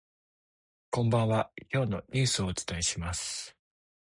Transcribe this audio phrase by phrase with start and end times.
[0.89, 3.55] こんばんは、今日のニュースをお伝えします。